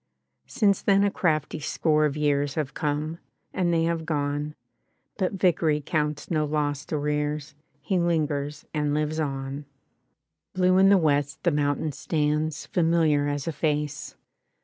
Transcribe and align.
Since 0.47 0.81
then 0.81 1.03
a 1.03 1.11
crafty 1.11 1.59
score 1.59 2.05
of 2.05 2.17
years 2.17 2.55
Have 2.55 2.73
come, 2.73 3.19
and 3.53 3.71
they 3.71 3.83
have 3.83 4.03
gone; 4.03 4.55
But 5.19 5.37
Vickeiy 5.37 5.85
counts 5.85 6.31
no 6.31 6.43
lost 6.43 6.91
arrears: 6.91 7.53
He 7.81 7.99
lingers 7.99 8.65
and 8.73 8.95
lives 8.95 9.19
on. 9.19 9.65
[1041 10.55 10.55
Blue 10.55 10.77
in 10.79 10.89
the 10.89 10.97
west 10.97 11.43
the 11.43 11.51
mountain 11.51 11.91
stands^ 11.91 12.65
Familiar 12.69 13.27
as 13.27 13.47
a 13.47 13.51
face. 13.53 14.15